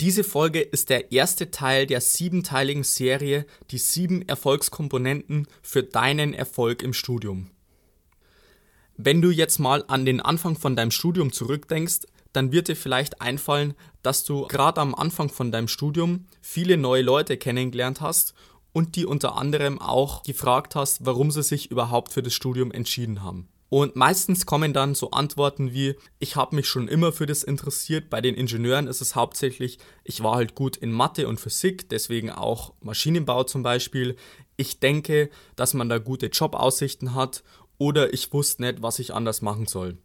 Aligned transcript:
Diese 0.00 0.22
Folge 0.22 0.60
ist 0.60 0.90
der 0.90 1.10
erste 1.10 1.50
Teil 1.50 1.84
der 1.84 2.00
siebenteiligen 2.00 2.84
Serie 2.84 3.46
Die 3.72 3.78
sieben 3.78 4.22
Erfolgskomponenten 4.28 5.48
für 5.60 5.82
deinen 5.82 6.34
Erfolg 6.34 6.84
im 6.84 6.92
Studium. 6.92 7.50
Wenn 8.96 9.20
du 9.20 9.30
jetzt 9.30 9.58
mal 9.58 9.84
an 9.88 10.04
den 10.04 10.20
Anfang 10.20 10.56
von 10.56 10.76
deinem 10.76 10.92
Studium 10.92 11.32
zurückdenkst, 11.32 12.06
dann 12.32 12.52
wird 12.52 12.68
dir 12.68 12.76
vielleicht 12.76 13.20
einfallen, 13.20 13.74
dass 14.02 14.24
du 14.24 14.46
gerade 14.46 14.80
am 14.80 14.94
Anfang 14.94 15.30
von 15.30 15.50
deinem 15.50 15.66
Studium 15.66 16.26
viele 16.42 16.76
neue 16.76 17.02
Leute 17.02 17.36
kennengelernt 17.36 18.00
hast 18.00 18.34
und 18.72 18.94
die 18.94 19.04
unter 19.04 19.36
anderem 19.36 19.80
auch 19.80 20.22
gefragt 20.22 20.76
hast, 20.76 21.06
warum 21.06 21.32
sie 21.32 21.42
sich 21.42 21.72
überhaupt 21.72 22.12
für 22.12 22.22
das 22.22 22.34
Studium 22.34 22.70
entschieden 22.70 23.24
haben. 23.24 23.48
Und 23.70 23.96
meistens 23.96 24.46
kommen 24.46 24.72
dann 24.72 24.94
so 24.94 25.10
Antworten 25.10 25.72
wie, 25.72 25.94
ich 26.18 26.36
habe 26.36 26.56
mich 26.56 26.66
schon 26.66 26.88
immer 26.88 27.12
für 27.12 27.26
das 27.26 27.42
interessiert. 27.42 28.08
Bei 28.08 28.22
den 28.22 28.34
Ingenieuren 28.34 28.86
ist 28.86 29.02
es 29.02 29.14
hauptsächlich, 29.14 29.78
ich 30.04 30.22
war 30.22 30.36
halt 30.36 30.54
gut 30.54 30.76
in 30.76 30.90
Mathe 30.90 31.28
und 31.28 31.38
Physik, 31.38 31.88
deswegen 31.90 32.30
auch 32.30 32.72
Maschinenbau 32.80 33.44
zum 33.44 33.62
Beispiel. 33.62 34.16
Ich 34.56 34.80
denke, 34.80 35.28
dass 35.54 35.74
man 35.74 35.90
da 35.90 35.98
gute 35.98 36.26
Jobaussichten 36.26 37.14
hat 37.14 37.42
oder 37.76 38.12
ich 38.14 38.32
wusste 38.32 38.62
nicht, 38.62 38.80
was 38.80 38.98
ich 38.98 39.12
anders 39.12 39.42
machen 39.42 39.66
soll. 39.66 39.98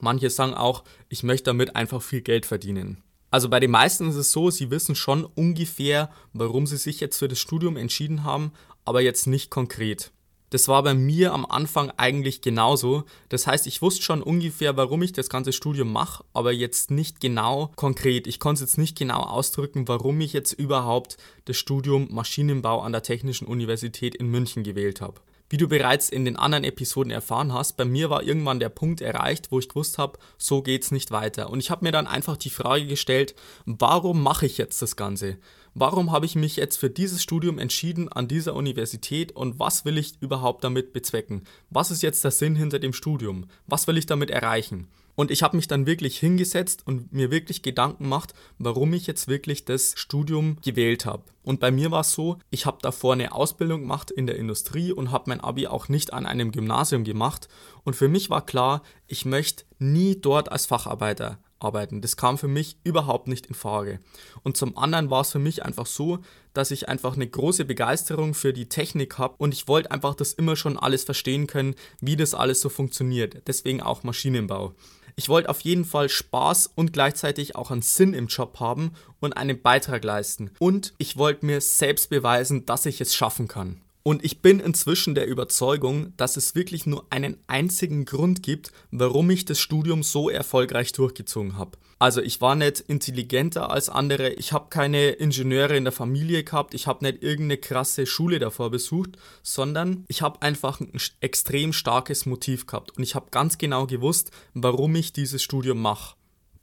Manche 0.00 0.28
sagen 0.28 0.52
auch, 0.52 0.84
ich 1.08 1.22
möchte 1.22 1.44
damit 1.44 1.76
einfach 1.76 2.02
viel 2.02 2.20
Geld 2.20 2.44
verdienen. 2.44 3.02
Also 3.30 3.48
bei 3.48 3.58
den 3.58 3.70
meisten 3.70 4.08
ist 4.08 4.16
es 4.16 4.32
so, 4.32 4.50
sie 4.50 4.70
wissen 4.70 4.94
schon 4.94 5.24
ungefähr, 5.24 6.10
warum 6.34 6.66
sie 6.66 6.76
sich 6.76 7.00
jetzt 7.00 7.18
für 7.18 7.28
das 7.28 7.38
Studium 7.38 7.76
entschieden 7.76 8.22
haben, 8.22 8.52
aber 8.84 9.00
jetzt 9.00 9.26
nicht 9.26 9.50
konkret. 9.50 10.12
Das 10.50 10.68
war 10.68 10.82
bei 10.82 10.94
mir 10.94 11.32
am 11.32 11.44
Anfang 11.44 11.90
eigentlich 11.96 12.40
genauso. 12.40 13.04
Das 13.28 13.46
heißt, 13.46 13.66
ich 13.66 13.82
wusste 13.82 14.02
schon 14.02 14.22
ungefähr, 14.22 14.76
warum 14.76 15.02
ich 15.02 15.12
das 15.12 15.28
ganze 15.28 15.52
Studium 15.52 15.92
mache, 15.92 16.24
aber 16.32 16.52
jetzt 16.52 16.90
nicht 16.90 17.20
genau 17.20 17.72
konkret. 17.76 18.26
Ich 18.26 18.38
konnte 18.38 18.62
es 18.62 18.70
jetzt 18.70 18.78
nicht 18.78 18.96
genau 18.96 19.20
ausdrücken, 19.20 19.88
warum 19.88 20.20
ich 20.20 20.32
jetzt 20.32 20.52
überhaupt 20.52 21.16
das 21.46 21.56
Studium 21.56 22.08
Maschinenbau 22.10 22.80
an 22.80 22.92
der 22.92 23.02
Technischen 23.02 23.46
Universität 23.46 24.14
in 24.14 24.28
München 24.28 24.62
gewählt 24.62 25.00
habe. 25.00 25.20
Wie 25.48 25.58
du 25.58 25.68
bereits 25.68 26.08
in 26.08 26.24
den 26.24 26.36
anderen 26.36 26.64
Episoden 26.64 27.12
erfahren 27.12 27.52
hast, 27.52 27.76
bei 27.76 27.84
mir 27.84 28.10
war 28.10 28.24
irgendwann 28.24 28.58
der 28.58 28.68
Punkt 28.68 29.00
erreicht, 29.00 29.52
wo 29.52 29.60
ich 29.60 29.68
gewusst 29.68 29.96
habe, 29.96 30.18
so 30.38 30.60
geht's 30.60 30.90
nicht 30.90 31.12
weiter. 31.12 31.50
Und 31.50 31.60
ich 31.60 31.70
habe 31.70 31.84
mir 31.84 31.92
dann 31.92 32.08
einfach 32.08 32.36
die 32.36 32.50
Frage 32.50 32.86
gestellt, 32.86 33.36
warum 33.64 34.22
mache 34.22 34.46
ich 34.46 34.58
jetzt 34.58 34.82
das 34.82 34.96
Ganze? 34.96 35.38
Warum 35.74 36.10
habe 36.10 36.26
ich 36.26 36.34
mich 36.34 36.56
jetzt 36.56 36.78
für 36.78 36.90
dieses 36.90 37.22
Studium 37.22 37.58
entschieden 37.58 38.10
an 38.10 38.26
dieser 38.26 38.54
Universität 38.54 39.32
und 39.32 39.58
was 39.60 39.84
will 39.84 39.98
ich 39.98 40.14
überhaupt 40.20 40.64
damit 40.64 40.92
bezwecken? 40.92 41.44
Was 41.70 41.90
ist 41.90 42.02
jetzt 42.02 42.24
der 42.24 42.30
Sinn 42.30 42.56
hinter 42.56 42.78
dem 42.78 42.92
Studium? 42.92 43.46
Was 43.66 43.86
will 43.86 43.98
ich 43.98 44.06
damit 44.06 44.30
erreichen? 44.30 44.88
Und 45.16 45.30
ich 45.30 45.42
habe 45.42 45.56
mich 45.56 45.66
dann 45.66 45.86
wirklich 45.86 46.18
hingesetzt 46.18 46.86
und 46.86 47.12
mir 47.12 47.30
wirklich 47.30 47.62
Gedanken 47.62 48.04
gemacht, 48.04 48.34
warum 48.58 48.92
ich 48.92 49.06
jetzt 49.06 49.26
wirklich 49.26 49.64
das 49.64 49.94
Studium 49.96 50.58
gewählt 50.62 51.06
habe. 51.06 51.24
Und 51.42 51.58
bei 51.58 51.70
mir 51.70 51.90
war 51.90 52.02
es 52.02 52.12
so, 52.12 52.38
ich 52.50 52.66
habe 52.66 52.78
davor 52.82 53.14
eine 53.14 53.32
Ausbildung 53.32 53.80
gemacht 53.80 54.10
in 54.10 54.26
der 54.26 54.36
Industrie 54.36 54.92
und 54.92 55.10
habe 55.10 55.30
mein 55.30 55.40
ABI 55.40 55.66
auch 55.66 55.88
nicht 55.88 56.12
an 56.12 56.26
einem 56.26 56.52
Gymnasium 56.52 57.02
gemacht. 57.02 57.48
Und 57.82 57.96
für 57.96 58.08
mich 58.08 58.30
war 58.30 58.44
klar, 58.44 58.82
ich 59.06 59.24
möchte 59.24 59.64
nie 59.78 60.20
dort 60.20 60.52
als 60.52 60.66
Facharbeiter 60.66 61.38
arbeiten. 61.58 62.00
Das 62.00 62.16
kam 62.16 62.36
für 62.36 62.48
mich 62.48 62.78
überhaupt 62.84 63.28
nicht 63.28 63.46
in 63.46 63.54
Frage. 63.54 64.00
Und 64.42 64.56
zum 64.56 64.76
anderen 64.76 65.10
war 65.10 65.22
es 65.22 65.32
für 65.32 65.38
mich 65.38 65.64
einfach 65.64 65.86
so, 65.86 66.18
dass 66.52 66.70
ich 66.70 66.88
einfach 66.88 67.14
eine 67.14 67.26
große 67.26 67.64
Begeisterung 67.64 68.34
für 68.34 68.52
die 68.52 68.68
Technik 68.68 69.18
habe 69.18 69.36
und 69.38 69.54
ich 69.54 69.68
wollte 69.68 69.90
einfach 69.90 70.14
das 70.14 70.32
immer 70.32 70.56
schon 70.56 70.78
alles 70.78 71.04
verstehen 71.04 71.46
können, 71.46 71.74
wie 72.00 72.16
das 72.16 72.34
alles 72.34 72.60
so 72.60 72.68
funktioniert. 72.68 73.42
Deswegen 73.46 73.80
auch 73.80 74.02
Maschinenbau. 74.02 74.74
Ich 75.18 75.30
wollte 75.30 75.48
auf 75.48 75.62
jeden 75.62 75.86
Fall 75.86 76.10
Spaß 76.10 76.72
und 76.74 76.92
gleichzeitig 76.92 77.56
auch 77.56 77.70
einen 77.70 77.80
Sinn 77.80 78.12
im 78.12 78.26
Job 78.26 78.60
haben 78.60 78.92
und 79.18 79.34
einen 79.34 79.62
Beitrag 79.62 80.04
leisten. 80.04 80.50
Und 80.58 80.92
ich 80.98 81.16
wollte 81.16 81.46
mir 81.46 81.62
selbst 81.62 82.10
beweisen, 82.10 82.66
dass 82.66 82.84
ich 82.84 83.00
es 83.00 83.14
schaffen 83.14 83.48
kann. 83.48 83.80
Und 84.06 84.24
ich 84.24 84.40
bin 84.40 84.60
inzwischen 84.60 85.16
der 85.16 85.26
Überzeugung, 85.26 86.12
dass 86.16 86.36
es 86.36 86.54
wirklich 86.54 86.86
nur 86.86 87.04
einen 87.10 87.38
einzigen 87.48 88.04
Grund 88.04 88.40
gibt, 88.40 88.70
warum 88.92 89.28
ich 89.30 89.46
das 89.46 89.58
Studium 89.58 90.04
so 90.04 90.30
erfolgreich 90.30 90.92
durchgezogen 90.92 91.58
habe. 91.58 91.72
Also 91.98 92.22
ich 92.22 92.40
war 92.40 92.54
nicht 92.54 92.78
intelligenter 92.78 93.68
als 93.68 93.88
andere, 93.88 94.28
ich 94.34 94.52
habe 94.52 94.66
keine 94.70 95.08
Ingenieure 95.08 95.76
in 95.76 95.82
der 95.82 95.92
Familie 95.92 96.44
gehabt, 96.44 96.72
ich 96.74 96.86
habe 96.86 97.04
nicht 97.04 97.24
irgendeine 97.24 97.58
krasse 97.58 98.06
Schule 98.06 98.38
davor 98.38 98.70
besucht, 98.70 99.18
sondern 99.42 100.04
ich 100.06 100.22
habe 100.22 100.40
einfach 100.40 100.78
ein 100.78 100.92
extrem 101.20 101.72
starkes 101.72 102.26
Motiv 102.26 102.66
gehabt 102.66 102.96
und 102.96 103.02
ich 103.02 103.16
habe 103.16 103.32
ganz 103.32 103.58
genau 103.58 103.88
gewusst, 103.88 104.30
warum 104.54 104.94
ich 104.94 105.14
dieses 105.14 105.42
Studium 105.42 105.82
mache. 105.82 106.15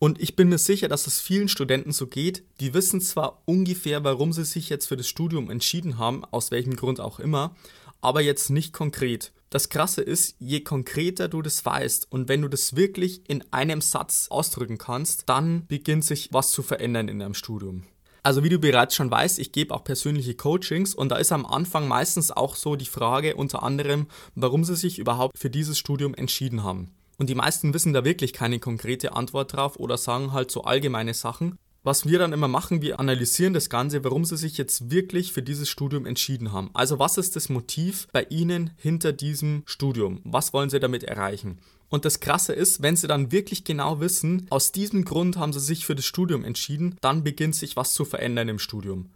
Und 0.03 0.19
ich 0.19 0.35
bin 0.35 0.49
mir 0.49 0.57
sicher, 0.57 0.89
dass 0.89 1.07
es 1.07 1.21
vielen 1.21 1.47
Studenten 1.47 1.93
so 1.93 2.07
geht, 2.07 2.43
die 2.59 2.73
wissen 2.73 2.99
zwar 2.99 3.41
ungefähr, 3.45 4.03
warum 4.03 4.33
sie 4.33 4.43
sich 4.43 4.67
jetzt 4.67 4.87
für 4.87 4.97
das 4.97 5.07
Studium 5.07 5.49
entschieden 5.49 5.97
haben, 5.97 6.25
aus 6.25 6.51
welchem 6.51 6.75
Grund 6.75 6.99
auch 6.99 7.21
immer, 7.21 7.55
aber 8.01 8.19
jetzt 8.19 8.49
nicht 8.49 8.73
konkret. 8.73 9.31
Das 9.49 9.69
Krasse 9.69 10.01
ist, 10.01 10.35
je 10.39 10.59
konkreter 10.59 11.29
du 11.29 11.41
das 11.41 11.65
weißt 11.65 12.11
und 12.11 12.27
wenn 12.27 12.41
du 12.41 12.49
das 12.49 12.75
wirklich 12.75 13.21
in 13.29 13.45
einem 13.53 13.79
Satz 13.79 14.27
ausdrücken 14.29 14.77
kannst, 14.77 15.29
dann 15.29 15.67
beginnt 15.67 16.03
sich 16.03 16.27
was 16.33 16.51
zu 16.51 16.63
verändern 16.63 17.07
in 17.07 17.19
deinem 17.19 17.33
Studium. 17.33 17.83
Also 18.23 18.43
wie 18.43 18.49
du 18.49 18.59
bereits 18.59 18.95
schon 18.95 19.09
weißt, 19.09 19.39
ich 19.39 19.53
gebe 19.53 19.73
auch 19.73 19.85
persönliche 19.85 20.35
Coachings 20.35 20.93
und 20.93 21.13
da 21.13 21.15
ist 21.15 21.31
am 21.31 21.45
Anfang 21.45 21.87
meistens 21.87 22.29
auch 22.29 22.57
so 22.57 22.75
die 22.75 22.87
Frage 22.87 23.37
unter 23.37 23.63
anderem, 23.63 24.07
warum 24.35 24.65
sie 24.65 24.75
sich 24.75 24.99
überhaupt 24.99 25.39
für 25.39 25.49
dieses 25.49 25.77
Studium 25.77 26.13
entschieden 26.13 26.61
haben. 26.61 26.91
Und 27.17 27.29
die 27.29 27.35
meisten 27.35 27.73
wissen 27.73 27.93
da 27.93 28.05
wirklich 28.05 28.33
keine 28.33 28.59
konkrete 28.59 29.15
Antwort 29.15 29.53
drauf 29.53 29.77
oder 29.77 29.97
sagen 29.97 30.31
halt 30.33 30.51
so 30.51 30.63
allgemeine 30.63 31.13
Sachen. 31.13 31.57
Was 31.85 32.07
wir 32.07 32.17
dann 32.17 32.31
immer 32.31 32.47
machen, 32.47 32.81
wir 32.81 33.01
analysieren 33.01 33.53
das 33.53 33.69
Ganze, 33.69 34.05
warum 34.05 34.23
sie 34.23 34.37
sich 34.37 34.57
jetzt 34.57 34.89
wirklich 34.89 35.33
für 35.33 35.41
dieses 35.41 35.67
Studium 35.67 36.05
entschieden 36.05 36.53
haben. 36.53 36.69
Also 36.73 36.97
was 36.97 37.17
ist 37.17 37.35
das 37.35 37.49
Motiv 37.49 38.07
bei 38.13 38.23
ihnen 38.29 38.71
hinter 38.77 39.11
diesem 39.11 39.63
Studium? 39.65 40.21
Was 40.23 40.53
wollen 40.53 40.69
sie 40.69 40.79
damit 40.79 41.03
erreichen? 41.03 41.59
Und 41.89 42.05
das 42.05 42.21
Krasse 42.21 42.53
ist, 42.53 42.81
wenn 42.81 42.95
sie 42.95 43.07
dann 43.07 43.33
wirklich 43.33 43.65
genau 43.65 43.99
wissen, 43.99 44.47
aus 44.49 44.71
diesem 44.71 45.03
Grund 45.03 45.37
haben 45.37 45.51
sie 45.51 45.59
sich 45.59 45.85
für 45.85 45.93
das 45.93 46.05
Studium 46.05 46.45
entschieden, 46.45 46.95
dann 47.01 47.23
beginnt 47.23 47.55
sich 47.55 47.75
was 47.75 47.93
zu 47.93 48.05
verändern 48.05 48.47
im 48.47 48.59
Studium. 48.59 49.09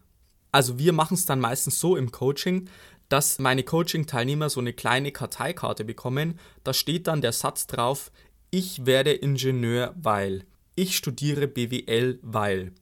Also 0.52 0.78
wir 0.78 0.92
machen 0.92 1.16
es 1.16 1.26
dann 1.26 1.40
meistens 1.40 1.80
so 1.80 1.96
im 1.96 2.12
Coaching, 2.12 2.70
dass 3.10 3.40
meine 3.40 3.64
Coaching-Teilnehmer 3.64 4.50
so 4.50 4.60
eine 4.60 4.74
kleine 4.74 5.12
Karteikarte 5.12 5.86
bekommen. 5.86 6.40
Da 6.64 6.74
steht 6.74 7.08
dann 7.08 7.22
der 7.22 7.32
Satz 7.32 7.68
drauf, 7.68 8.12
ich 8.52 8.86
werde 8.86 9.12
Ingenieur, 9.12 9.94
weil. 10.02 10.46
Ich 10.76 10.96
studiere 10.96 11.48
BWL, 11.48 12.20
weil. 12.22 12.74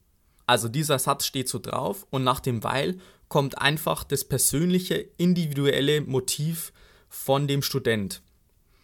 Also 0.46 0.68
dieser 0.68 1.00
Satz 1.00 1.26
steht 1.26 1.50
so 1.50 1.60
drauf 1.60 2.06
und 2.10 2.24
nach 2.24 2.40
dem 2.40 2.64
weil 2.64 3.00
kommt 3.30 3.58
einfach 3.58 4.04
das 4.04 4.24
persönliche, 4.24 4.96
individuelle 5.18 6.02
Motiv 6.02 6.72
von 7.10 7.48
dem 7.48 7.62
Student. 7.62 8.22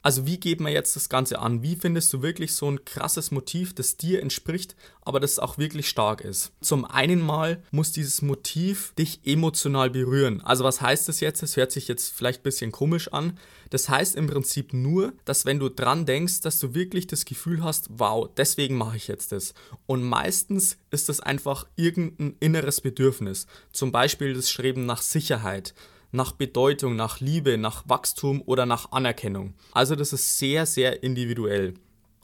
Also 0.03 0.25
wie 0.25 0.39
geht 0.39 0.59
man 0.59 0.73
jetzt 0.73 0.95
das 0.95 1.09
Ganze 1.09 1.39
an? 1.39 1.61
Wie 1.61 1.75
findest 1.75 2.11
du 2.11 2.23
wirklich 2.23 2.55
so 2.55 2.69
ein 2.69 2.83
krasses 2.85 3.29
Motiv, 3.29 3.75
das 3.75 3.97
dir 3.97 4.21
entspricht, 4.21 4.75
aber 5.01 5.19
das 5.19 5.37
auch 5.37 5.59
wirklich 5.59 5.87
stark 5.87 6.21
ist? 6.21 6.51
Zum 6.59 6.85
einen 6.85 7.21
mal 7.21 7.61
muss 7.69 7.91
dieses 7.91 8.23
Motiv 8.23 8.93
dich 8.97 9.19
emotional 9.25 9.91
berühren. 9.91 10.41
Also 10.41 10.63
was 10.63 10.81
heißt 10.81 11.07
das 11.07 11.19
jetzt? 11.19 11.43
Das 11.43 11.55
hört 11.55 11.71
sich 11.71 11.87
jetzt 11.87 12.13
vielleicht 12.13 12.41
ein 12.41 12.43
bisschen 12.43 12.71
komisch 12.71 13.13
an. 13.13 13.37
Das 13.69 13.89
heißt 13.89 14.15
im 14.15 14.27
Prinzip 14.27 14.73
nur, 14.73 15.13
dass 15.23 15.45
wenn 15.45 15.59
du 15.59 15.69
dran 15.69 16.05
denkst, 16.07 16.41
dass 16.41 16.59
du 16.59 16.73
wirklich 16.73 17.05
das 17.05 17.23
Gefühl 17.23 17.63
hast, 17.63 17.87
wow, 17.91 18.27
deswegen 18.35 18.77
mache 18.77 18.97
ich 18.97 19.07
jetzt 19.07 19.31
das. 19.31 19.53
Und 19.85 20.03
meistens 20.03 20.77
ist 20.89 21.09
das 21.09 21.19
einfach 21.19 21.67
irgendein 21.75 22.35
inneres 22.39 22.81
Bedürfnis. 22.81 23.45
Zum 23.71 23.91
Beispiel 23.91 24.33
das 24.33 24.49
Streben 24.49 24.87
nach 24.87 25.01
Sicherheit 25.01 25.75
nach 26.11 26.33
Bedeutung, 26.33 26.95
nach 26.95 27.19
Liebe, 27.19 27.57
nach 27.57 27.87
Wachstum 27.87 28.41
oder 28.45 28.65
nach 28.65 28.91
Anerkennung. 28.91 29.53
Also 29.71 29.95
das 29.95 30.13
ist 30.13 30.37
sehr, 30.37 30.65
sehr 30.65 31.03
individuell. 31.03 31.73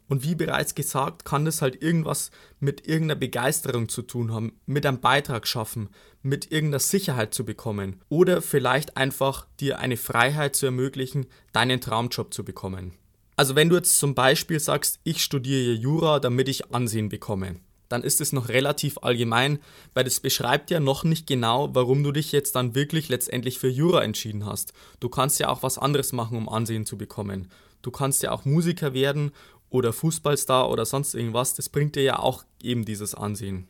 Und 0.10 0.24
wie 0.24 0.36
bereits 0.36 0.74
gesagt, 0.74 1.26
kann 1.26 1.44
das 1.46 1.62
halt 1.62 1.82
irgendwas 1.82 2.32
mit 2.60 2.88
irgendeiner 2.88 3.20
Begeisterung 3.20 3.90
zu 3.90 4.02
tun 4.02 4.34
haben, 4.34 4.54
mit 4.66 4.86
einem 4.86 5.02
Beitrag 5.02 5.48
schaffen, 5.48 5.90
mit 6.22 6.52
irgendeiner 6.52 6.80
Sicherheit 6.80 7.34
zu 7.34 7.44
bekommen 7.44 8.02
oder 8.08 8.42
vielleicht 8.42 8.96
einfach 8.96 9.48
dir 9.60 9.80
eine 9.80 9.98
Freiheit 9.98 10.56
zu 10.56 10.66
ermöglichen, 10.66 11.26
deinen 11.52 11.82
Traumjob 11.82 12.34
zu 12.34 12.46
bekommen. 12.46 12.94
Also 13.36 13.56
wenn 13.56 13.70
du 13.70 13.76
jetzt 13.76 14.00
zum 14.00 14.16
Beispiel 14.16 14.60
sagst, 14.60 15.00
ich 15.04 15.22
studiere 15.22 15.74
Jura, 15.74 16.20
damit 16.20 16.48
ich 16.48 16.74
Ansehen 16.74 17.10
bekomme, 17.10 17.58
dann 17.90 18.04
ist 18.04 18.22
es 18.22 18.34
noch 18.34 18.50
relativ 18.50 18.98
allgemein, 19.02 19.60
weil 19.94 20.04
das 20.04 20.20
beschreibt 20.20 20.72
ja 20.72 20.80
noch 20.80 21.04
nicht 21.04 21.28
genau, 21.28 21.70
warum 21.74 22.04
du 22.04 22.12
dich 22.12 22.32
jetzt 22.32 22.56
dann 22.56 22.76
wirklich 22.76 23.10
letztendlich 23.10 23.60
für 23.60 23.70
Jura 23.70 24.04
entschieden 24.04 24.46
hast. 24.46 24.74
Du 25.00 25.10
kannst 25.10 25.40
ja 25.40 25.50
auch 25.50 25.64
was 25.64 25.78
anderes 25.78 26.14
machen, 26.14 26.38
um 26.38 26.50
Ansehen 26.50 26.86
zu 26.86 26.98
bekommen. 26.98 27.50
Du 27.82 27.92
kannst 27.92 28.24
ja 28.24 28.32
auch 28.32 28.46
Musiker 28.46 28.94
werden 28.94 29.32
oder 29.70 29.94
Fußballstar 29.94 30.70
oder 30.70 30.86
sonst 30.86 31.16
irgendwas. 31.16 31.56
Das 31.56 31.70
bringt 31.70 31.96
dir 31.96 32.04
ja 32.04 32.20
auch 32.20 32.44
eben 32.62 32.86
dieses 32.86 33.16
Ansehen. 33.16 33.68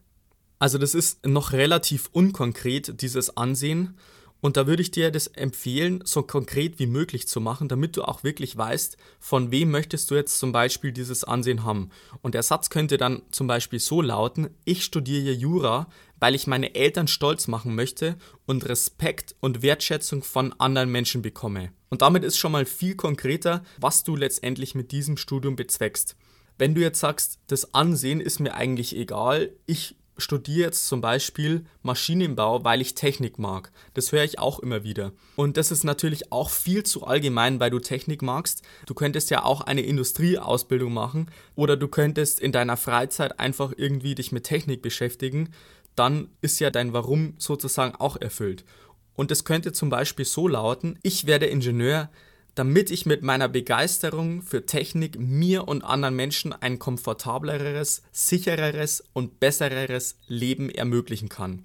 Also 0.60 0.78
das 0.78 0.96
ist 0.96 1.26
noch 1.26 1.52
relativ 1.52 2.10
unkonkret, 2.12 3.02
dieses 3.02 3.38
Ansehen. 3.38 3.98
Und 4.48 4.56
da 4.56 4.66
würde 4.66 4.82
ich 4.82 4.92
dir 4.92 5.12
das 5.12 5.28
empfehlen, 5.28 6.02
so 6.06 6.24
konkret 6.24 6.80
wie 6.80 6.86
möglich 6.86 7.28
zu 7.28 7.42
machen, 7.42 7.68
damit 7.68 7.98
du 7.98 8.04
auch 8.04 8.24
wirklich 8.24 8.56
weißt, 8.56 8.96
von 9.20 9.52
wem 9.52 9.72
möchtest 9.72 10.10
du 10.10 10.16
jetzt 10.16 10.40
zum 10.40 10.54
Beispiel 10.54 10.94
dieses 10.94 11.26
Ansehen 11.26 11.66
haben. 11.66 11.90
Und 12.22 12.34
der 12.34 12.44
Satz 12.44 12.70
könnte 12.70 12.96
dann 12.96 13.24
zum 13.32 13.48
Beispiel 13.48 13.80
so 13.80 14.02
lauten, 14.02 14.50
ich 14.64 14.86
studiere 14.86 15.34
Jura, 15.34 15.90
weil 16.22 16.34
ich 16.34 16.48
meine 16.48 16.76
Eltern 16.76 17.10
stolz 17.10 17.50
machen 17.50 17.76
möchte 17.76 18.16
und 18.46 18.70
Respekt 18.70 19.36
und 19.42 19.64
Wertschätzung 19.64 20.24
von 20.24 20.54
anderen 20.54 20.94
Menschen 20.94 21.22
bekomme. 21.22 21.74
Und 21.90 22.02
damit 22.02 22.24
ist 22.24 22.38
schon 22.38 22.54
mal 22.54 22.66
viel 22.66 22.96
konkreter, 22.96 23.66
was 23.82 24.06
du 24.06 24.16
letztendlich 24.16 24.76
mit 24.76 24.94
diesem 24.94 25.18
Studium 25.18 25.58
bezweckst. 25.58 26.16
Wenn 26.58 26.74
du 26.74 26.80
jetzt 26.80 27.02
sagst, 27.02 27.40
das 27.48 27.74
Ansehen 27.74 28.22
ist 28.22 28.40
mir 28.40 28.54
eigentlich 28.54 28.96
egal, 28.96 29.52
ich 29.66 29.97
studiere 30.18 30.68
jetzt 30.68 30.88
zum 30.88 31.02
Beispiel 31.02 31.66
Maschinenbau, 31.84 32.64
weil 32.64 32.82
ich 32.82 32.96
Technik 32.96 33.40
mag. 33.40 33.72
Das 33.94 34.12
höre 34.12 34.24
ich 34.24 34.40
auch 34.40 34.60
immer 34.60 34.84
wieder. 34.84 35.12
Und 35.36 35.58
das 35.58 35.72
ist 35.72 35.84
natürlich 35.84 36.32
auch 36.32 36.50
viel 36.50 36.84
zu 36.84 37.06
allgemein, 37.06 37.60
weil 37.60 37.70
du 37.70 37.80
Technik 37.80 38.22
magst. 38.22 38.64
Du 38.86 38.94
könntest 38.94 39.30
ja 39.30 39.44
auch 39.44 39.62
eine 39.62 39.82
Industrieausbildung 39.82 40.94
machen 40.94 41.32
oder 41.56 41.78
du 41.78 41.88
könntest 41.88 42.40
in 42.40 42.52
deiner 42.52 42.78
Freizeit 42.78 43.40
einfach 43.40 43.74
irgendwie 43.76 44.16
dich 44.16 44.32
mit 44.32 44.44
Technik 44.44 44.82
beschäftigen. 44.82 45.50
Dann 45.96 46.30
ist 46.42 46.60
ja 46.60 46.70
dein 46.70 46.94
Warum 46.94 47.36
sozusagen 47.38 47.96
auch 47.96 48.18
erfüllt. 48.18 48.66
Und 49.16 49.32
es 49.32 49.46
könnte 49.46 49.74
zum 49.74 49.90
Beispiel 49.90 50.26
so 50.26 50.48
lauten, 50.48 51.00
ich 51.02 51.26
werde 51.26 51.48
Ingenieur, 51.48 52.10
damit 52.58 52.90
ich 52.90 53.06
mit 53.06 53.22
meiner 53.22 53.48
Begeisterung 53.48 54.42
für 54.42 54.66
Technik 54.66 55.20
mir 55.20 55.68
und 55.68 55.84
anderen 55.84 56.16
Menschen 56.16 56.54
ein 56.54 56.80
komfortableres, 56.80 58.02
sichereres 58.12 59.04
und 59.14 59.40
besseres 59.40 60.16
Leben 60.28 60.72
ermöglichen 60.72 61.30
kann. 61.30 61.64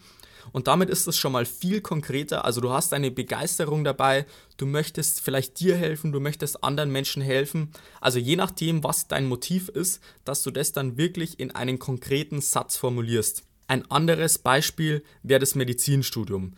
Und 0.53 0.67
damit 0.67 0.91
ist 0.91 1.09
es 1.09 1.17
schon 1.17 1.33
mal 1.33 1.47
viel 1.47 1.81
konkreter. 1.81 2.45
Also 2.45 2.61
du 2.61 2.73
hast 2.73 2.93
eine 2.93 3.11
Begeisterung 3.11 3.85
dabei, 3.85 4.27
du 4.59 4.67
möchtest 4.67 5.23
vielleicht 5.23 5.61
dir 5.61 5.77
helfen, 5.77 6.13
du 6.13 6.21
möchtest 6.21 6.63
anderen 6.63 6.91
Menschen 6.91 7.23
helfen. 7.23 7.71
Also 8.03 8.19
je 8.19 8.37
nachdem, 8.37 8.85
was 8.85 9.09
dein 9.09 9.25
Motiv 9.25 9.71
ist, 9.71 10.03
dass 10.27 10.43
du 10.43 10.51
das 10.51 10.73
dann 10.73 10.99
wirklich 10.99 11.41
in 11.41 11.53
einen 11.53 11.79
konkreten 11.79 12.43
Satz 12.43 12.77
formulierst. 12.77 13.45
Ein 13.67 13.91
anderes 13.91 14.37
Beispiel 14.37 15.03
wäre 15.23 15.41
das 15.41 15.55
Medizinstudium. 15.55 16.53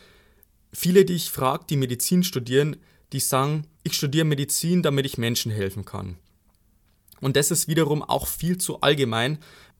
Viele, 0.72 1.04
die 1.04 1.14
ich 1.14 1.30
frage, 1.30 1.66
die 1.70 1.76
Medizin 1.76 2.24
studieren, 2.24 2.78
die 3.12 3.20
sagen, 3.20 3.66
ich 3.82 3.94
studiere 3.94 4.24
Medizin, 4.24 4.82
damit 4.82 5.06
ich 5.06 5.18
Menschen 5.18 5.52
helfen 5.52 5.84
kann. 5.84 6.16
Und 7.20 7.36
das 7.36 7.50
ist 7.50 7.68
wiederum 7.68 8.02
auch 8.02 8.26
viel 8.26 8.58
zu 8.58 8.80
allgemein. 8.80 9.38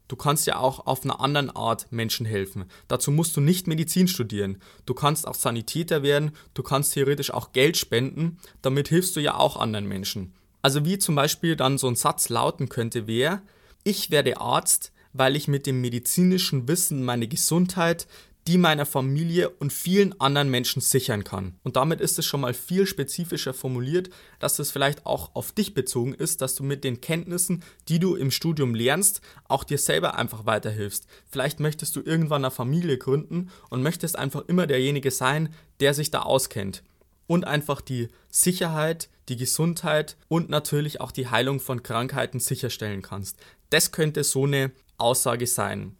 Du 0.09 0.17
kannst 0.17 0.47
ja 0.47 0.59
auch 0.59 0.87
auf 0.87 1.05
einer 1.05 1.21
anderen 1.21 1.51
Art 1.51 1.91
Menschen 1.91 2.27
helfen. 2.27 2.67
Dazu 2.89 3.11
musst 3.11 3.37
du 3.37 3.41
nicht 3.41 3.67
Medizin 3.67 4.07
studieren. 4.07 4.61
Du 4.87 4.95
kannst 4.95 5.27
auch 5.27 5.35
Sanitäter 5.35 6.03
werden, 6.03 6.33
du 6.53 6.63
kannst 6.63 6.93
theoretisch 6.93 7.33
auch 7.33 7.53
Geld 7.53 7.77
spenden, 7.77 8.39
damit 8.63 8.89
hilfst 8.89 9.17
du 9.17 9.21
ja 9.21 9.37
auch 9.37 9.57
anderen 9.57 9.89
Menschen. 9.89 10.35
Also 10.63 10.85
wie 10.85 10.99
zum 10.99 11.15
Beispiel 11.15 11.57
dann 11.57 11.79
so 11.79 11.89
ein 11.89 11.97
Satz 11.97 12.29
lauten 12.29 12.69
könnte, 12.69 13.07
wäre, 13.07 13.43
ich 13.83 14.11
werde 14.11 14.41
Arzt, 14.41 14.93
weil 15.13 15.37
ich 15.37 15.49
mit 15.49 15.67
dem 15.67 15.81
medizinischen 15.81 16.69
Wissen 16.69 17.05
meine 17.05 17.29
Gesundheit, 17.29 18.07
die 18.47 18.59
meiner 18.59 18.85
Familie 18.85 19.49
und 19.49 19.73
vielen 19.73 20.21
anderen 20.21 20.51
Menschen 20.51 20.83
sichern 20.83 21.25
kann. 21.25 21.55
Und 21.63 21.77
damit 21.77 22.01
ist 22.01 22.19
es 22.19 22.27
schon 22.27 22.43
mal 22.43 22.53
viel 22.53 22.87
spezifischer 22.87 23.55
formuliert, 23.55 24.11
dass 24.39 24.59
es 24.59 24.71
vielleicht 24.71 25.07
auch 25.07 25.35
auf 25.35 25.53
dich 25.53 25.73
bezogen 25.73 26.13
ist, 26.13 26.43
dass 26.43 26.55
du 26.55 26.63
mit 26.63 26.85
den 26.85 27.01
Kenntnissen, 27.01 27.63
die 27.89 27.99
du 27.99 28.17
im 28.17 28.31
Studium 28.31 28.75
lernst, 28.75 29.23
auch 29.49 29.65
dir 29.65 29.79
selber 29.79 30.17
einfach 30.17 30.45
weiterhilfst. 30.45 31.07
Vielleicht 31.31 31.59
möchtest 31.59 31.97
du 31.97 32.03
irgendwann 32.03 32.45
eine 32.45 32.51
Familie 32.51 32.99
gründen 32.99 33.51
und 33.71 33.83
möchtest 33.83 34.19
einfach 34.19 34.45
immer 34.47 34.67
derjenige 34.67 35.11
sein, 35.11 35.49
der 35.81 35.95
sich 35.95 36.11
da 36.11 36.21
auskennt. 36.21 36.83
Und 37.27 37.47
einfach 37.47 37.81
die 37.81 38.09
Sicherheit, 38.31 39.09
die 39.31 39.37
Gesundheit 39.37 40.19
und 40.29 40.51
natürlich 40.51 41.01
auch 41.01 41.11
die 41.11 41.29
Heilung 41.29 41.59
von 41.59 41.83
Krankheiten 41.83 42.39
sicherstellen 42.39 43.01
kannst. 43.01 43.39
Das 43.71 43.93
könnte 43.93 44.23
so 44.25 44.45
eine 44.45 44.73
Aussage 44.99 45.47
sein. 45.47 45.97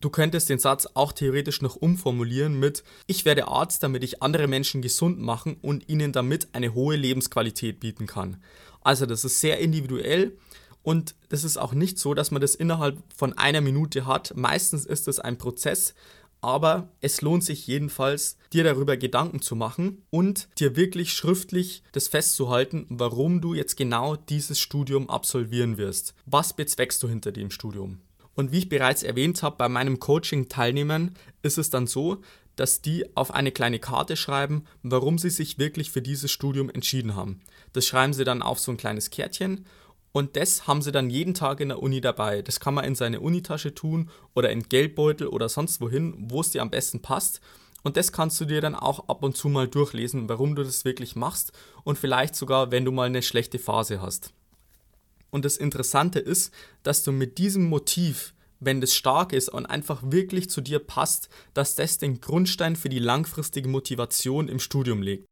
Du 0.00 0.08
könntest 0.08 0.48
den 0.48 0.58
Satz 0.58 0.88
auch 0.94 1.12
theoretisch 1.12 1.60
noch 1.60 1.76
umformulieren 1.76 2.58
mit 2.58 2.84
Ich 3.06 3.26
werde 3.26 3.48
Arzt, 3.48 3.82
damit 3.82 4.02
ich 4.02 4.22
andere 4.22 4.46
Menschen 4.46 4.80
gesund 4.80 5.20
machen 5.20 5.58
und 5.60 5.90
ihnen 5.90 6.12
damit 6.12 6.48
eine 6.54 6.72
hohe 6.72 6.96
Lebensqualität 6.96 7.80
bieten 7.80 8.06
kann. 8.06 8.38
Also 8.80 9.04
das 9.04 9.26
ist 9.26 9.42
sehr 9.42 9.58
individuell 9.58 10.38
und 10.82 11.14
das 11.28 11.44
ist 11.44 11.58
auch 11.58 11.74
nicht 11.74 11.98
so, 11.98 12.14
dass 12.14 12.30
man 12.30 12.40
das 12.40 12.54
innerhalb 12.54 12.96
von 13.14 13.36
einer 13.36 13.60
Minute 13.60 14.06
hat. 14.06 14.34
Meistens 14.34 14.86
ist 14.86 15.06
es 15.06 15.18
ein 15.18 15.36
Prozess, 15.36 15.92
aber 16.40 16.88
es 17.02 17.20
lohnt 17.20 17.44
sich 17.44 17.66
jedenfalls, 17.66 18.38
dir 18.54 18.64
darüber 18.64 18.96
Gedanken 18.96 19.42
zu 19.42 19.54
machen 19.54 20.02
und 20.08 20.48
dir 20.58 20.76
wirklich 20.76 21.12
schriftlich 21.12 21.82
das 21.92 22.08
festzuhalten, 22.08 22.86
warum 22.88 23.42
du 23.42 23.52
jetzt 23.52 23.76
genau 23.76 24.16
dieses 24.16 24.58
Studium 24.58 25.10
absolvieren 25.10 25.76
wirst. 25.76 26.14
Was 26.24 26.54
bezweckst 26.54 27.02
du 27.02 27.08
hinter 27.10 27.32
dem 27.32 27.50
Studium? 27.50 28.00
Und 28.40 28.52
wie 28.52 28.58
ich 28.60 28.70
bereits 28.70 29.02
erwähnt 29.02 29.42
habe, 29.42 29.56
bei 29.58 29.68
meinem 29.68 30.00
Coaching-Teilnehmern 30.00 31.14
ist 31.42 31.58
es 31.58 31.68
dann 31.68 31.86
so, 31.86 32.22
dass 32.56 32.80
die 32.80 33.04
auf 33.14 33.34
eine 33.34 33.52
kleine 33.52 33.78
Karte 33.78 34.16
schreiben, 34.16 34.64
warum 34.82 35.18
sie 35.18 35.28
sich 35.28 35.58
wirklich 35.58 35.90
für 35.90 36.00
dieses 36.00 36.30
Studium 36.30 36.70
entschieden 36.70 37.16
haben. 37.16 37.42
Das 37.74 37.84
schreiben 37.84 38.14
sie 38.14 38.24
dann 38.24 38.40
auf 38.40 38.58
so 38.58 38.70
ein 38.70 38.78
kleines 38.78 39.10
Kärtchen 39.10 39.66
und 40.12 40.36
das 40.36 40.66
haben 40.66 40.80
sie 40.80 40.90
dann 40.90 41.10
jeden 41.10 41.34
Tag 41.34 41.60
in 41.60 41.68
der 41.68 41.82
Uni 41.82 42.00
dabei. 42.00 42.40
Das 42.40 42.60
kann 42.60 42.72
man 42.72 42.86
in 42.86 42.94
seine 42.94 43.20
Unitasche 43.20 43.74
tun 43.74 44.08
oder 44.34 44.48
in 44.48 44.62
Geldbeutel 44.62 45.26
oder 45.26 45.50
sonst 45.50 45.82
wohin, 45.82 46.14
wo 46.30 46.40
es 46.40 46.48
dir 46.48 46.62
am 46.62 46.70
besten 46.70 47.02
passt. 47.02 47.42
Und 47.82 47.98
das 47.98 48.10
kannst 48.10 48.40
du 48.40 48.46
dir 48.46 48.62
dann 48.62 48.74
auch 48.74 49.10
ab 49.10 49.22
und 49.22 49.36
zu 49.36 49.50
mal 49.50 49.68
durchlesen, 49.68 50.30
warum 50.30 50.54
du 50.54 50.64
das 50.64 50.86
wirklich 50.86 51.14
machst 51.14 51.52
und 51.84 51.98
vielleicht 51.98 52.34
sogar, 52.34 52.70
wenn 52.70 52.86
du 52.86 52.90
mal 52.90 53.04
eine 53.04 53.20
schlechte 53.20 53.58
Phase 53.58 54.00
hast. 54.00 54.32
Und 55.30 55.44
das 55.44 55.56
Interessante 55.56 56.18
ist, 56.18 56.52
dass 56.82 57.02
du 57.02 57.12
mit 57.12 57.38
diesem 57.38 57.68
Motiv, 57.68 58.34
wenn 58.58 58.80
das 58.80 58.94
stark 58.94 59.32
ist 59.32 59.48
und 59.48 59.66
einfach 59.66 60.02
wirklich 60.04 60.50
zu 60.50 60.60
dir 60.60 60.78
passt, 60.78 61.28
dass 61.54 61.74
das 61.74 61.98
den 61.98 62.20
Grundstein 62.20 62.76
für 62.76 62.88
die 62.88 62.98
langfristige 62.98 63.68
Motivation 63.68 64.48
im 64.48 64.58
Studium 64.58 65.02
legt. 65.02 65.24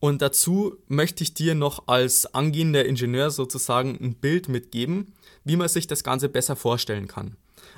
Und 0.00 0.20
dazu 0.20 0.76
möchte 0.86 1.22
ich 1.22 1.32
dir 1.32 1.54
noch 1.54 1.88
als 1.88 2.26
angehender 2.34 2.84
Ingenieur 2.84 3.30
sozusagen 3.30 3.98
ein 4.02 4.16
Bild 4.16 4.48
mitgeben, 4.48 5.14
wie 5.44 5.56
man 5.56 5.68
sich 5.68 5.86
das 5.86 6.04
Ganze 6.04 6.28
besser 6.28 6.56
vorstellen 6.56 7.08
kann. 7.08 7.36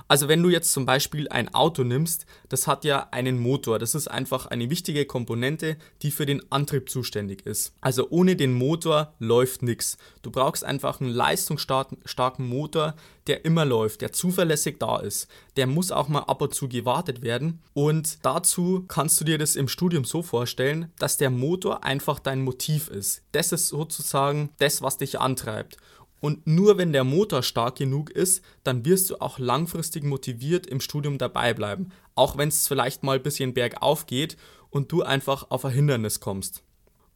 Also 0.08 0.28
wenn 0.28 0.42
du 0.42 0.50
jetzt 0.50 0.72
zum 0.72 0.86
Beispiel 0.86 1.28
ein 1.28 1.52
Auto 1.52 1.82
nimmst, 1.82 2.26
das 2.48 2.66
hat 2.66 2.84
ja 2.84 3.08
einen 3.10 3.38
Motor. 3.40 3.78
Das 3.78 3.94
ist 3.94 4.08
einfach 4.08 4.46
eine 4.46 4.70
wichtige 4.70 5.04
Komponente, 5.04 5.76
die 6.02 6.10
für 6.10 6.26
den 6.26 6.40
Antrieb 6.50 6.88
zuständig 6.88 7.44
ist. 7.44 7.72
Also 7.80 8.08
ohne 8.10 8.36
den 8.36 8.52
Motor 8.52 9.14
läuft 9.18 9.62
nichts. 9.62 9.98
Du 10.22 10.30
brauchst 10.30 10.64
einfach 10.64 11.00
einen 11.00 11.10
leistungsstarken 11.10 12.48
Motor, 12.48 12.94
der 13.26 13.44
immer 13.44 13.64
läuft, 13.64 14.00
der 14.02 14.12
zuverlässig 14.12 14.76
da 14.78 14.98
ist. 14.98 15.28
Der 15.56 15.66
muss 15.66 15.90
auch 15.90 16.08
mal 16.08 16.20
ab 16.20 16.40
und 16.42 16.54
zu 16.54 16.68
gewartet 16.68 17.22
werden. 17.22 17.60
Und 17.74 18.24
dazu 18.24 18.84
kannst 18.86 19.20
du 19.20 19.24
dir 19.24 19.38
das 19.38 19.56
im 19.56 19.66
Studium 19.66 20.04
so 20.04 20.22
vorstellen, 20.22 20.92
dass 20.98 21.16
der 21.16 21.30
Motor 21.30 21.82
einfach 21.82 22.20
dein 22.20 22.42
Motiv 22.42 22.88
ist. 22.88 23.22
Das 23.32 23.50
ist 23.50 23.68
sozusagen 23.68 24.50
das, 24.58 24.82
was 24.82 24.98
dich 24.98 25.18
antreibt. 25.18 25.78
Und 26.20 26.46
nur 26.46 26.78
wenn 26.78 26.92
der 26.92 27.04
Motor 27.04 27.42
stark 27.42 27.76
genug 27.76 28.10
ist, 28.10 28.42
dann 28.64 28.84
wirst 28.84 29.10
du 29.10 29.20
auch 29.20 29.38
langfristig 29.38 30.02
motiviert 30.02 30.66
im 30.66 30.80
Studium 30.80 31.18
dabei 31.18 31.54
bleiben. 31.54 31.90
Auch 32.14 32.38
wenn 32.38 32.48
es 32.48 32.66
vielleicht 32.66 33.02
mal 33.02 33.16
ein 33.16 33.22
bisschen 33.22 33.54
bergauf 33.54 34.06
geht 34.06 34.36
und 34.70 34.90
du 34.92 35.02
einfach 35.02 35.50
auf 35.50 35.64
ein 35.64 35.72
Hindernis 35.72 36.20
kommst. 36.20 36.62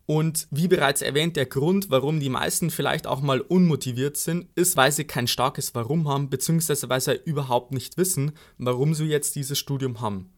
Und 0.07 0.49
wie 0.51 0.67
bereits 0.67 1.03
erwähnt, 1.03 1.37
der 1.37 1.47
Grund, 1.47 1.89
warum 1.89 2.19
die 2.19 2.31
meisten 2.31 2.71
vielleicht 2.71 3.07
auch 3.07 3.21
mal 3.21 3.41
unmotiviert 3.41 4.17
sind, 4.17 4.49
ist, 4.57 4.77
weil 4.77 4.91
sie 4.91 5.05
kein 5.05 5.29
starkes 5.29 5.73
Warum 5.77 6.09
haben, 6.09 6.31
beziehungsweise 6.31 6.89
weil 6.89 7.01
sie 7.01 7.21
überhaupt 7.25 7.73
nicht 7.73 7.97
wissen, 7.97 8.33
warum 8.59 8.93
sie 8.93 9.05
jetzt 9.05 9.37
dieses 9.37 9.59
Studium 9.59 10.01
haben. 10.01 10.33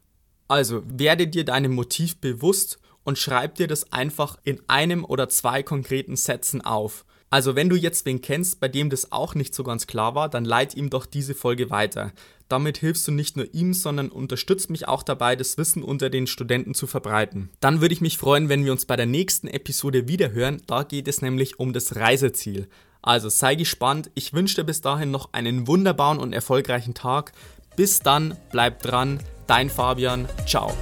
Also 0.46 0.82
werde 0.84 1.26
dir 1.26 1.46
deinem 1.46 1.74
Motiv 1.74 2.20
bewusst 2.20 2.80
und 3.04 3.18
schreib 3.18 3.54
dir 3.54 3.66
das 3.66 3.92
einfach 3.92 4.36
in 4.44 4.60
einem 4.68 5.06
oder 5.06 5.30
zwei 5.30 5.62
konkreten 5.62 6.16
Sätzen 6.16 6.60
auf. 6.60 7.06
Also 7.32 7.56
wenn 7.56 7.70
du 7.70 7.76
jetzt 7.76 8.04
wen 8.04 8.20
kennst, 8.20 8.60
bei 8.60 8.68
dem 8.68 8.90
das 8.90 9.10
auch 9.10 9.34
nicht 9.34 9.54
so 9.54 9.64
ganz 9.64 9.86
klar 9.86 10.14
war, 10.14 10.28
dann 10.28 10.44
leite 10.44 10.76
ihm 10.76 10.90
doch 10.90 11.06
diese 11.06 11.34
Folge 11.34 11.70
weiter. 11.70 12.12
Damit 12.48 12.76
hilfst 12.76 13.08
du 13.08 13.10
nicht 13.10 13.38
nur 13.38 13.54
ihm, 13.54 13.72
sondern 13.72 14.10
unterstützt 14.10 14.68
mich 14.68 14.86
auch 14.86 15.02
dabei, 15.02 15.34
das 15.34 15.56
Wissen 15.56 15.82
unter 15.82 16.10
den 16.10 16.26
Studenten 16.26 16.74
zu 16.74 16.86
verbreiten. 16.86 17.48
Dann 17.60 17.80
würde 17.80 17.94
ich 17.94 18.02
mich 18.02 18.18
freuen, 18.18 18.50
wenn 18.50 18.66
wir 18.66 18.72
uns 18.72 18.84
bei 18.84 18.96
der 18.96 19.06
nächsten 19.06 19.48
Episode 19.48 20.08
wiederhören. 20.08 20.60
Da 20.66 20.82
geht 20.82 21.08
es 21.08 21.22
nämlich 21.22 21.58
um 21.58 21.72
das 21.72 21.96
Reiseziel. 21.96 22.68
Also 23.00 23.30
sei 23.30 23.54
gespannt. 23.54 24.10
Ich 24.14 24.34
wünsche 24.34 24.56
dir 24.56 24.64
bis 24.64 24.82
dahin 24.82 25.10
noch 25.10 25.32
einen 25.32 25.66
wunderbaren 25.66 26.18
und 26.18 26.34
erfolgreichen 26.34 26.92
Tag. 26.92 27.32
Bis 27.76 28.00
dann, 28.00 28.36
bleib 28.50 28.82
dran, 28.82 29.20
dein 29.46 29.70
Fabian, 29.70 30.28
ciao. 30.46 30.76